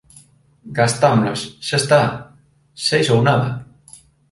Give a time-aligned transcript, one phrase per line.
[0.79, 1.41] Gastámolas.
[1.67, 2.01] Xa está.
[2.87, 3.49] Seis ou nada.